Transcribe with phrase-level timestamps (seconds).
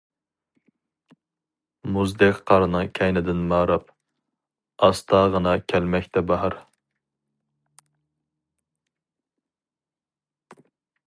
[1.97, 3.91] مۇزدەك قارنىڭ كەينىدىن ماراپ،
[4.87, 6.57] ئاستاغىنا كەلمەكتە باھار.